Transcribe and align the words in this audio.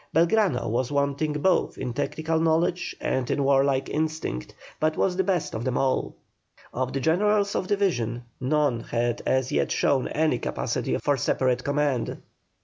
Belgrano 0.15 0.67
was 0.67 0.91
wanting 0.91 1.33
both 1.33 1.77
in 1.77 1.93
technical 1.93 2.39
knowledge 2.39 2.95
and 2.99 3.29
in 3.29 3.43
warlike 3.43 3.87
instinct, 3.87 4.55
but 4.79 4.97
was 4.97 5.15
the 5.15 5.23
best 5.23 5.53
of 5.53 5.63
them 5.63 5.77
all. 5.77 6.15
Of 6.73 6.91
the 6.93 6.99
generals 6.99 7.53
of 7.53 7.67
division, 7.67 8.23
none 8.39 8.79
had 8.79 9.21
as 9.27 9.51
yet 9.51 9.71
shown 9.71 10.07
any 10.07 10.39
capacity 10.39 10.97
for 10.97 11.17
separate 11.17 11.63
command. 11.63 12.17